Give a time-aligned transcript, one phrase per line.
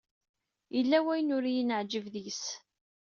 [0.75, 2.43] Yella wayen ur yi-neɛǧib deg-s.